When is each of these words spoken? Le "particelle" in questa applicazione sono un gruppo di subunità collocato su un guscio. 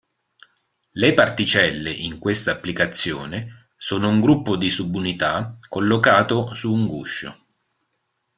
Le 0.95 1.11
"particelle" 1.13 1.91
in 1.95 2.17
questa 2.17 2.49
applicazione 2.49 3.69
sono 3.77 4.09
un 4.09 4.19
gruppo 4.19 4.55
di 4.57 4.67
subunità 4.67 5.59
collocato 5.69 6.55
su 6.55 6.73
un 6.73 6.87
guscio. 6.87 7.45